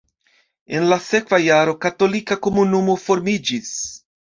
[0.77, 3.77] En la sekva jaro katolika komunumo formiĝis.